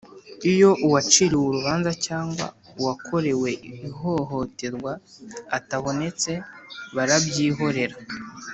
[0.51, 2.45] Iyo uwaciriwe urubanza cyangwa
[2.79, 3.49] uwakorewe
[3.87, 4.91] ihohoterwa
[5.57, 6.31] atabonetse
[6.95, 7.95] barabyihorera